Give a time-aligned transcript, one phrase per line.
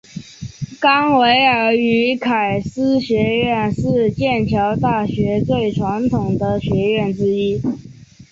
[0.79, 7.61] 冈维尔与凯斯学院是剑桥大学最传统的学院之一。